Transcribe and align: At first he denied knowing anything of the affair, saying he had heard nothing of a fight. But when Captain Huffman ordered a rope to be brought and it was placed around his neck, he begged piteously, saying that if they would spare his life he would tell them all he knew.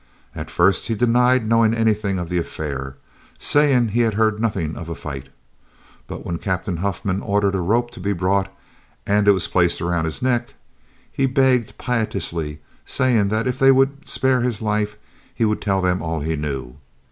At 0.33 0.49
first 0.49 0.87
he 0.87 0.95
denied 0.95 1.47
knowing 1.47 1.75
anything 1.75 2.17
of 2.17 2.27
the 2.27 2.39
affair, 2.39 2.95
saying 3.37 3.89
he 3.89 3.99
had 3.99 4.15
heard 4.15 4.41
nothing 4.41 4.75
of 4.75 4.89
a 4.89 4.95
fight. 4.95 5.29
But 6.07 6.25
when 6.25 6.39
Captain 6.39 6.77
Huffman 6.77 7.21
ordered 7.21 7.53
a 7.53 7.61
rope 7.61 7.91
to 7.91 7.99
be 7.99 8.11
brought 8.11 8.51
and 9.05 9.27
it 9.27 9.31
was 9.33 9.47
placed 9.47 9.79
around 9.79 10.05
his 10.05 10.19
neck, 10.19 10.55
he 11.11 11.27
begged 11.27 11.77
piteously, 11.77 12.61
saying 12.83 13.27
that 13.27 13.45
if 13.45 13.59
they 13.59 13.71
would 13.71 14.09
spare 14.09 14.41
his 14.41 14.59
life 14.59 14.97
he 15.35 15.45
would 15.45 15.61
tell 15.61 15.83
them 15.83 16.01
all 16.01 16.21
he 16.21 16.35
knew. 16.35 16.77